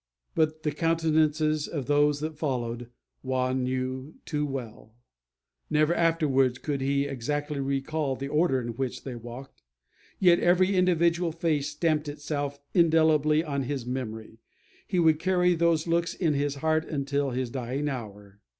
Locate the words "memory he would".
13.85-15.19